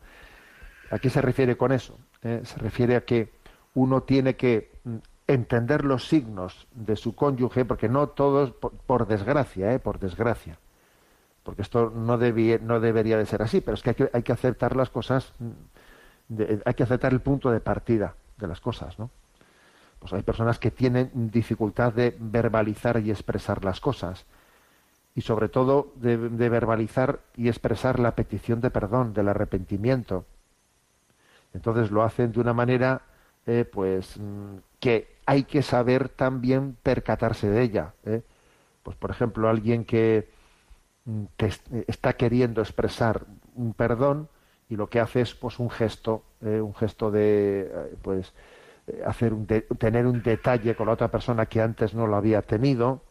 [0.91, 1.97] ¿a qué se refiere con eso?
[2.21, 3.31] Eh, se refiere a que
[3.73, 9.73] uno tiene que mm, entender los signos de su cónyuge, porque no todos, por, desgracia,
[9.73, 10.57] eh, por desgracia,
[11.47, 14.33] porque esto no, no debería de ser así, pero es que hay que, hay que
[14.33, 19.09] aceptar las cosas, mm, hay que aceptar el punto de partida de las cosas, ¿no?
[19.97, 24.25] Pues hay personas que tienen dificultad de verbalizar y expresar las cosas
[25.15, 30.25] y sobre todo de, verbalizar y expresar la petición de perdón, del arrepentimiento.
[31.53, 33.03] Entonces lo hacen de una manera,
[33.45, 37.93] eh, pues, mm, que hay que saber también percatarse de ella.
[38.03, 38.21] ¿eh?
[38.83, 40.35] Pues, por ejemplo, alguien que,
[41.07, 41.23] mm,
[41.87, 44.29] está queriendo expresar un perdón
[44.69, 46.61] y lo que hace es, pues, un gesto, ¿eh?
[46.61, 48.33] un gesto de, pues,
[49.05, 53.01] hacer un tener un detalle con la otra persona que antes no lo había tenido.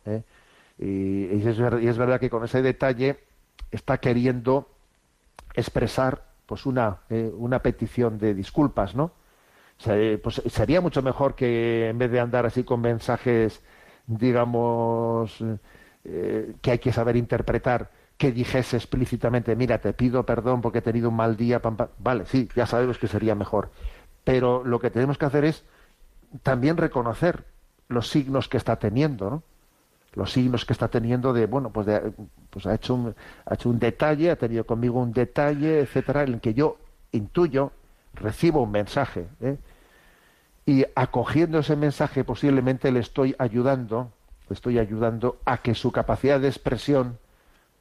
[0.78, 3.18] Y, es, verdad que con ese detalle
[3.70, 4.68] está queriendo
[5.54, 9.12] expresar pues una, eh, una petición de disculpas, ¿no?
[9.86, 13.60] Eh, pues sería mucho mejor que en vez de andar así con mensajes,
[14.06, 15.42] digamos,
[16.08, 20.82] eh, que hay que saber interpretar, que dijese explícitamente, mira, te pido perdón porque he
[20.82, 21.60] tenido un mal día,
[21.98, 23.70] vale, sí, ya sabemos que sería mejor.
[24.24, 25.64] Pero lo que tenemos que hacer es
[26.42, 27.44] también reconocer
[27.88, 29.42] los signos que está teniendo, ¿no?
[30.14, 31.86] los signos que está teniendo de, bueno, pues,
[32.50, 33.14] pues ha, hecho un,
[33.44, 36.78] ha hecho un detalle, ha tenido conmigo un detalle, etcétera, en el que yo
[37.12, 37.72] intuyo,
[38.14, 39.28] recibo un mensaje.
[39.40, 39.58] ¿eh?
[40.64, 44.10] Y acogiendo ese mensaje posiblemente le estoy ayudando,
[44.50, 47.18] estoy ayudando a que su capacidad de expresión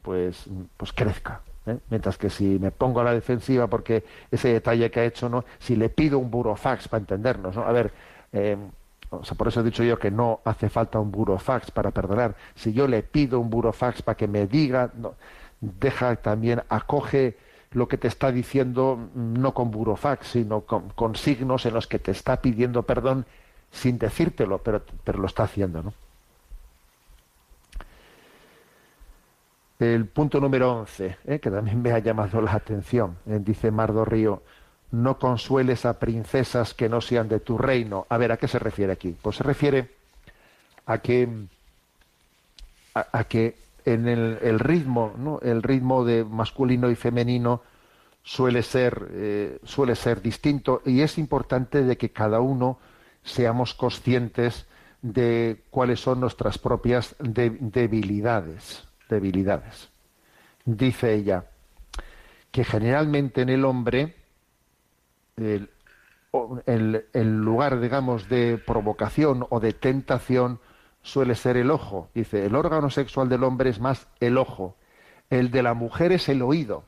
[0.02, 0.46] pues,
[0.78, 1.42] pues crezca.
[1.66, 1.78] ¿eh?
[1.90, 5.46] Mientras que si me pongo a la defensiva porque ese detalle que ha hecho, ¿no?
[5.60, 7.64] si le pido un burofax para entendernos, ¿no?
[7.64, 7.92] a ver,
[8.34, 8.58] eh,
[9.10, 12.36] o sea, por eso he dicho yo que no hace falta un burofax para perdonar.
[12.56, 14.92] Si yo le pido un burofax para que me diga,
[15.62, 17.38] deja también, acoge
[17.72, 22.12] lo que te está diciendo no con burofax, sino con, signos en los que te
[22.12, 23.26] está pidiendo perdón
[23.72, 25.94] sin decírtelo, pero, pero lo está haciendo, ¿no?
[29.80, 31.40] El punto número 11, ¿eh?
[31.40, 33.40] que también me ha llamado la atención, ¿eh?
[33.42, 34.42] dice Mardo Río,
[34.92, 38.06] no consueles a princesas que no sean de tu reino.
[38.08, 39.16] A ver, ¿a qué se refiere aquí?
[39.22, 39.90] Pues se refiere
[40.86, 41.28] a que,
[42.94, 47.62] a, que en el, ritmo, el ritmo de masculino y femenino
[48.24, 52.80] suele ser, eh, suele ser distinto y es importante de que cada uno
[53.24, 54.66] seamos conscientes
[55.02, 59.90] de cuáles son nuestras propias debilidades, debilidades.
[60.66, 61.46] Dice ella
[62.52, 64.16] que generalmente en el hombre
[65.36, 65.70] el,
[67.14, 70.60] lugar, digamos, de provocación o de tentación
[71.02, 72.10] suele ser el ojo.
[72.14, 74.76] Dice, el órgano sexual del hombre es más el ojo.
[75.30, 76.84] El de la mujer es el oído.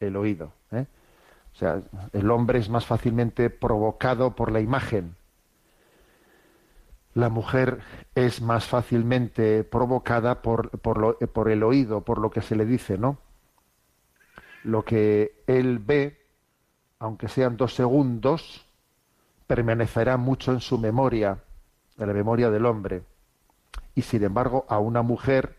[0.00, 0.52] El oído.
[0.72, 0.86] ¿eh?
[1.52, 1.80] O sea,
[2.12, 5.16] el hombre es más fácilmente provocado por la imagen.
[7.20, 7.80] La mujer
[8.14, 12.98] es más fácilmente provocada por, lo, por el oído, por lo que se le dice,
[12.98, 13.18] ¿no?
[14.64, 16.20] Lo que él ve
[17.00, 18.66] aunque sean dos segundos,
[19.46, 21.42] permanecerá mucho en su memoria,
[21.98, 23.02] en la memoria del hombre.
[23.94, 25.56] Y sin embargo, a una mujer,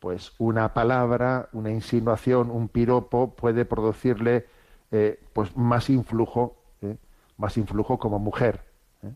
[0.00, 4.46] pues una palabra, una insinuación, un piropo puede producirle
[4.90, 6.96] eh, pues más influjo, ¿eh?
[7.36, 8.64] más influjo como mujer.
[9.02, 9.12] ¿eh?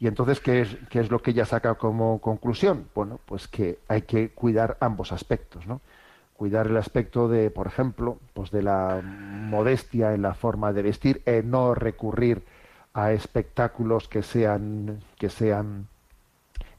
[0.00, 2.88] Y entonces, ¿qué es, ¿qué es lo que ella saca como conclusión?
[2.94, 5.80] Bueno, pues que hay que cuidar ambos aspectos, ¿no?
[6.36, 11.22] Cuidar el aspecto de, por ejemplo, pues de la modestia en la forma de vestir,
[11.26, 12.44] y no recurrir
[12.94, 15.88] a espectáculos que sean, que sean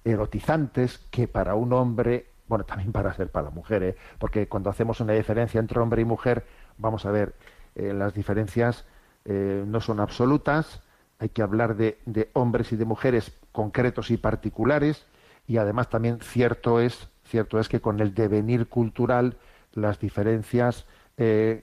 [0.05, 3.95] erotizantes, que para un hombre, bueno, también para ser para la mujer, ¿eh?
[4.17, 6.45] porque cuando hacemos una diferencia entre hombre y mujer,
[6.77, 7.35] vamos a ver,
[7.75, 8.85] eh, las diferencias
[9.25, 10.81] eh, no son absolutas,
[11.19, 11.97] hay que hablar de,
[12.33, 15.05] hombres y de mujeres concretos y particulares,
[15.47, 19.37] y además también cierto es, cierto es que con el devenir cultural
[19.73, 20.85] las diferencias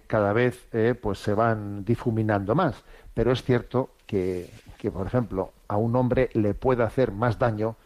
[0.07, 0.69] cada vez
[1.01, 2.85] pues se van difuminando más.
[3.15, 7.77] Pero es cierto que, que, por ejemplo, a un hombre le puede hacer más daño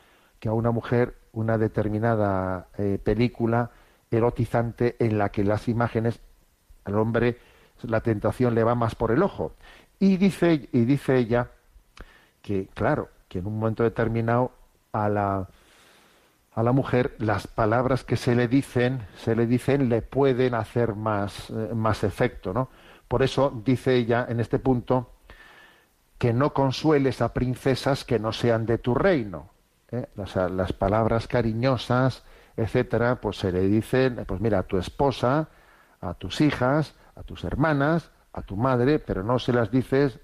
[0.41, 3.71] que a una mujer una determinada eh, película
[4.11, 6.21] erotizante en la que las imágenes
[6.85, 7.39] al hombre
[7.83, 9.53] la tentación le va más por el ojo
[9.99, 11.51] y dice y dice ella
[12.43, 14.53] que claro que en un momento determinado
[14.93, 15.49] a la
[16.53, 20.95] a la mujer las palabras que se le dicen se le dicen le pueden hacer
[20.95, 22.69] más eh, más efecto no
[23.09, 25.13] por eso dice ella en este punto
[26.19, 29.51] que no consueles a princesas que no sean de tu reino
[29.91, 30.07] ¿eh?
[30.17, 32.23] las, palabras cariñosas,
[32.57, 35.49] etcétera, pues se le dicen, pues mira, a tu esposa,
[36.01, 40.19] a tus hijas, a tus hermanas, a tu madre, pero no se las dices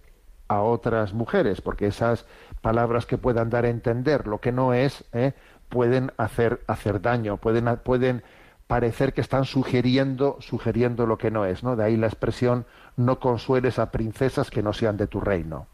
[0.49, 2.27] a otras mujeres, porque esas
[2.61, 5.33] palabras que puedan dar a entender lo que no es, ¿eh?
[5.69, 8.23] pueden hacer, hacer daño, pueden, pueden
[8.67, 11.77] parecer que están sugiriendo, sugiriendo lo que no es, ¿no?
[11.77, 12.67] De ahí la expresión
[12.97, 15.67] no consueles a princesas que no sean de tu reino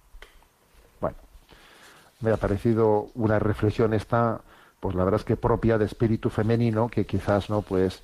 [2.22, 4.40] me ha parecido una reflexión esta,
[4.80, 8.02] pues la verdad es que propia de espíritu femenino, que quizás no, pues,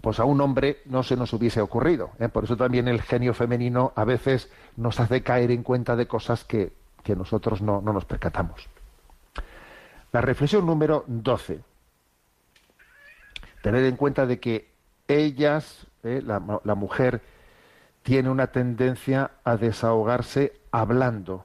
[0.00, 2.10] pues a un hombre no se nos hubiese ocurrido.
[2.18, 2.28] ¿eh?
[2.28, 6.44] Por eso también el genio femenino a veces nos hace caer en cuenta de cosas
[6.44, 6.72] que,
[7.02, 8.68] que nosotros no, no, nos percatamos.
[10.12, 11.60] La reflexión número 12.
[13.62, 14.70] Tener en cuenta de que
[15.06, 16.22] ellas, ¿eh?
[16.24, 17.20] la, la mujer,
[18.02, 21.44] tiene una tendencia a desahogarse hablando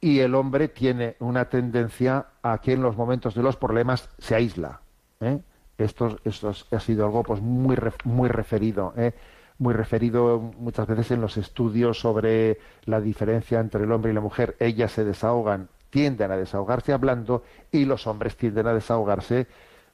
[0.00, 4.34] y el hombre tiene una tendencia a que en los momentos de los problemas se
[4.34, 4.80] aísla.
[5.20, 5.40] ¿eh?
[5.78, 9.12] Esto, esto, ha sido algo pues muy muy referido, ¿eh?
[9.58, 14.20] muy referido muchas veces en los estudios sobre la diferencia entre el hombre y la
[14.20, 14.56] mujer.
[14.58, 19.46] Ellas se desahogan, tienden a desahogarse hablando y los hombres tienden a desahogarse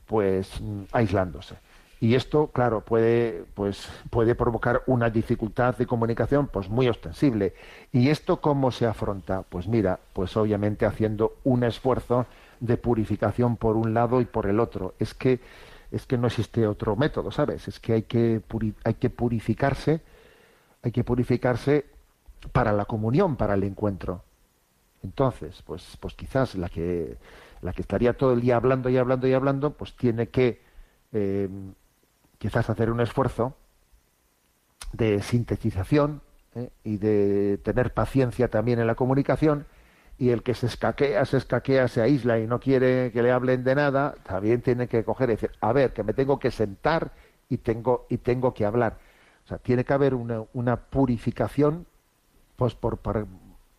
[0.06, 0.60] pues
[0.92, 1.56] aislándose.
[2.00, 7.52] Y esto, claro, puede, pues, puede provocar una dificultad de comunicación pues, muy ostensible.
[7.92, 9.42] ¿Y esto cómo se afronta?
[9.42, 12.24] Pues mira, pues obviamente haciendo un esfuerzo
[12.58, 14.94] de purificación por un lado y por el otro.
[14.98, 15.40] Es que,
[15.90, 17.66] es que no existe otro método, ¿sabes?
[17.68, 18.42] Es que hay que,
[18.84, 20.00] hay que purificarse,
[20.82, 21.86] hay que purificarse
[22.52, 24.22] para la comunión, para el encuentro.
[25.02, 27.16] Entonces, pues, pues quizás la que,
[27.62, 30.60] la que estaría todo el día hablando y hablando y hablando, pues tiene que
[31.12, 31.48] eh,
[32.38, 33.56] quizás hacer un esfuerzo
[34.92, 36.22] de sintetización
[36.54, 36.70] ¿eh?
[36.84, 39.66] y de tener paciencia también en la comunicación
[40.20, 43.64] y el que se escaquea, se escaquea, se aísla y no quiere que le hablen
[43.64, 47.10] de nada, también tiene que coger y decir, a ver, que me tengo que sentar
[47.48, 48.98] y tengo, y tengo que hablar.
[49.46, 51.86] O sea, tiene que haber una, una purificación
[52.56, 52.98] pues por,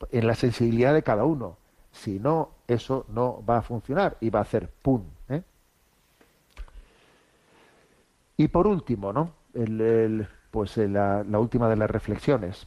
[0.10, 1.58] en la sensibilidad de cada uno.
[1.92, 5.04] Si no, eso no va a funcionar y va a hacer pum.
[5.30, 5.44] ¿eh?
[8.38, 9.32] Y por último, ¿no?
[9.54, 12.66] El, pues eh, la, última de las reflexiones,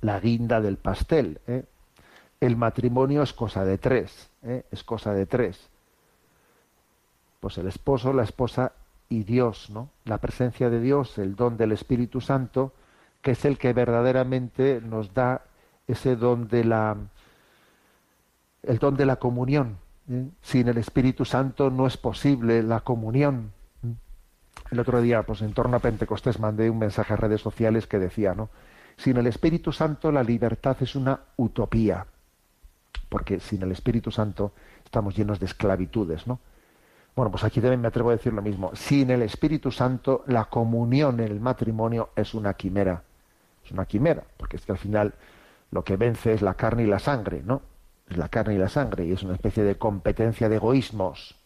[0.00, 1.40] la guinda del pastel.
[1.48, 1.64] ¿eh?
[2.40, 4.64] El matrimonio es cosa de tres, ¿eh?
[4.70, 5.68] es cosa de tres.
[7.40, 8.72] Pues el esposo, la esposa
[9.08, 9.90] y Dios, ¿no?
[10.04, 12.72] La presencia de Dios, el don del Espíritu Santo,
[13.22, 15.42] que es el que verdaderamente nos da
[15.86, 16.96] ese don de la
[18.62, 19.78] el don de la comunión.
[20.42, 23.52] Sin el Espíritu Santo no es posible la comunión.
[24.70, 27.98] El otro día, pues en torno a Pentecostés, mandé un mensaje a redes sociales que
[27.98, 28.48] decía, ¿no?
[28.96, 32.06] Sin el Espíritu Santo la libertad es una utopía,
[33.08, 34.52] porque sin el Espíritu Santo
[34.84, 36.40] estamos llenos de esclavitudes, ¿no?
[37.14, 38.70] Bueno, pues aquí también me atrevo a decir lo mismo.
[38.74, 43.02] Sin el Espíritu Santo la comunión en el matrimonio es una quimera.
[43.64, 45.14] Es una quimera, porque es que al final
[45.70, 47.62] lo que vence es la carne y la sangre, ¿no?
[48.08, 51.36] Es la carne y la sangre, y es una especie de competencia de egoísmos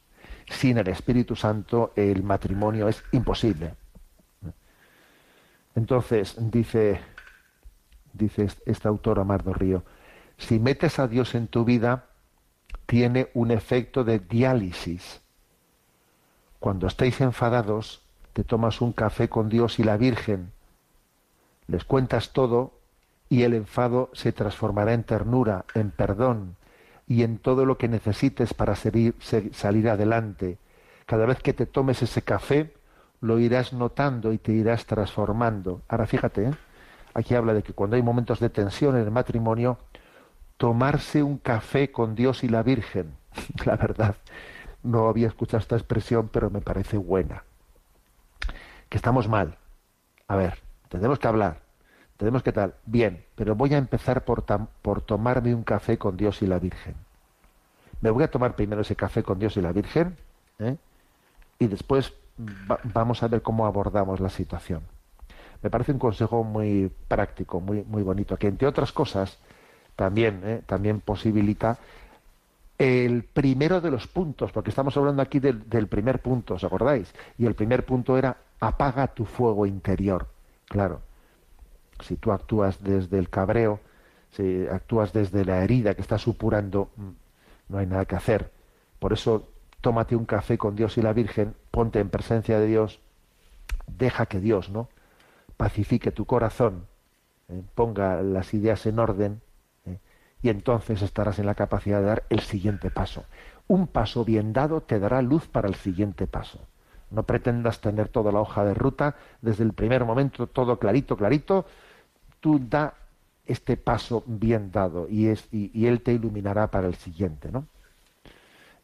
[0.51, 3.75] sin el Espíritu Santo el matrimonio es imposible.
[5.75, 7.01] Entonces, dice,
[8.13, 9.85] dice este autor Amardo Río,
[10.41, 12.07] si metes a Dios en tu vida,
[12.87, 15.21] tiene un efecto de diálisis
[16.61, 18.03] cuando estéis enfadados,
[18.35, 20.53] te tomas un café con Dios y la Virgen,
[21.67, 22.75] les cuentas todo
[23.31, 26.57] y el enfado se transformará en ternura, en perdón
[27.09, 30.59] y en todo lo que necesites para salir adelante.
[31.07, 32.75] Cada vez que te tomes ese café,
[33.23, 35.81] lo irás notando y te irás transformando.
[35.89, 36.55] Ahora fíjate, ¿eh?
[37.15, 39.79] aquí habla de que cuando hay momentos de tensión en el matrimonio,
[40.61, 43.15] tomarse un café con Dios y la Virgen.
[43.65, 44.17] La verdad,
[44.83, 47.45] no había escuchado esta expresión, pero me parece buena.
[48.91, 49.57] Que estamos mal.
[50.29, 50.59] A ver,
[50.91, 51.63] tenemos que hablar.
[52.19, 52.75] Tenemos que tal.
[52.85, 54.45] Bien, pero voy a empezar por,
[54.83, 56.95] por tomarme un café con Dios y la Virgen.
[58.03, 60.19] Me voy a tomar primero ese café con Dios y la Virgen
[60.59, 60.77] ¿eh?
[61.59, 62.13] y después
[62.85, 64.83] vamos a ver cómo abordamos la situación.
[65.63, 69.39] Me parece un consejo muy práctico, muy, muy bonito, que entre otras cosas
[70.01, 70.63] también, ¿eh?
[70.65, 71.77] también posibilita
[72.79, 77.13] el primero de los puntos, porque estamos hablando aquí del, primer punto, ¿os acordáis?
[77.37, 80.27] Y el primer punto era apaga tu fuego interior.
[80.71, 81.03] Claro,
[82.03, 83.81] si tú actúas desde el cabreo,
[84.31, 87.09] si actúas desde la herida que está supurando, mm,
[87.69, 88.51] no hay nada que hacer.
[88.99, 89.51] Por eso
[89.83, 93.01] tómate un café con Dios y la Virgen, ponte en presencia de Dios,
[93.87, 94.89] deja que Dios, ¿no?
[95.59, 96.87] pacifique tu corazón,
[97.51, 97.61] ¿eh?
[97.75, 99.43] ponga las ideas en orden
[100.43, 103.25] y entonces estarás en la capacidad de dar el siguiente paso.
[103.69, 106.61] Un paso bien dado te dará luz para el siguiente paso.
[107.11, 111.67] No pretendas tener toda la hoja de ruta desde el primer momento, todo clarito, clarito.
[112.41, 112.95] Tú da
[113.47, 117.67] este paso bien dado y, es, y, Él te iluminará para el siguiente, ¿no?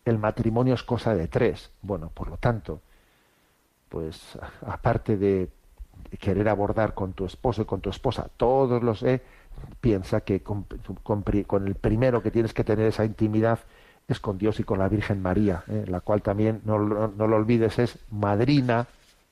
[0.04, 1.70] El matrimonio es cosa de tres.
[1.82, 2.80] Bueno, por lo tanto,
[3.88, 5.48] pues aparte de
[6.18, 9.22] querer abordar con tu esposo y con tu esposa todos los eh,
[9.80, 10.66] piensa que con,
[11.66, 13.60] el primero que tienes que tener esa intimidad
[14.08, 15.84] es con Dios y con la Virgen María, ¿eh?
[15.86, 18.86] la cual también, no, lo olvides, es madrina,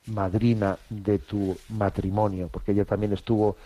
[0.07, 3.57] madrina de tu matrimonio, porque ella también estuvo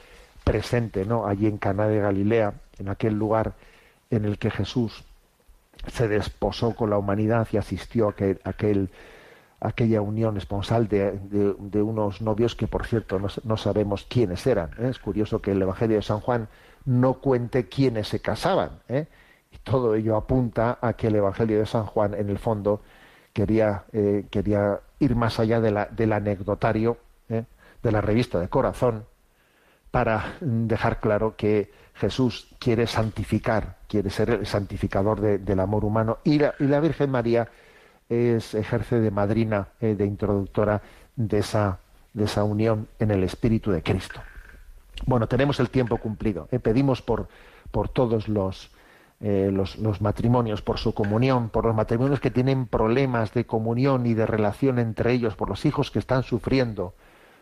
[0.44, 1.26] presente ¿no?
[1.26, 3.54] allí en Caná de Galilea, en aquel lugar
[4.10, 5.04] en el que Jesús
[5.86, 8.90] se desposó con la humanidad y asistió a aquel
[9.60, 14.70] aquella unión esponsal de, de, unos novios que, por cierto, no, sabemos quiénes eran.
[14.78, 14.88] ¿eh?
[14.88, 16.48] Es curioso que el Evangelio de San Juan
[16.84, 18.80] no cuente quiénes se casaban.
[18.88, 19.06] ¿eh?
[19.50, 22.82] Y todo ello apunta a que el Evangelio de San Juan, en el fondo,
[23.32, 26.98] quería, eh, quería ir más allá de del anecdotario
[27.28, 29.04] de la revista de corazón
[29.92, 36.38] para dejar claro que Jesús quiere santificar, quiere ser el santificador del amor humano y
[36.38, 37.48] la, y la Virgen María
[38.08, 40.82] es, ejerce de madrina, eh, de introductora
[41.16, 41.78] de esa,
[42.12, 44.20] de esa unión en el Espíritu de Cristo.
[45.06, 46.48] Bueno, tenemos el tiempo cumplido.
[46.50, 47.28] Eh, pedimos por,
[47.70, 48.26] por todos
[49.20, 54.06] eh, los, los, matrimonios, por su comunión, por los matrimonios que tienen problemas de comunión
[54.06, 56.94] y de relación entre ellos, por los hijos que están sufriendo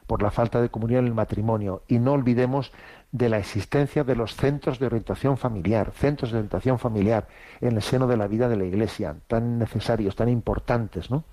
[0.07, 1.83] por la falta de comunión en el matrimonio.
[1.89, 2.73] Y no olvidemos
[3.13, 7.29] de la existencia de los centros de orientación familiar, centros de orientación familiar
[7.61, 11.25] en el seno de la vida de la Iglesia, tan necesarios, tan importantes, ¿no?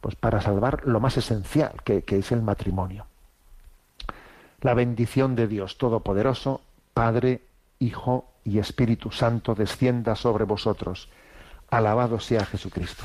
[0.00, 3.06] Pues para salvar lo más esencial, que, que es el matrimonio.
[4.60, 6.60] La bendición de Dios Todopoderoso,
[6.94, 7.42] Padre,
[7.78, 11.08] Hijo y Espíritu Santo, descienda sobre vosotros.
[11.70, 13.04] Alabado sea Jesucristo.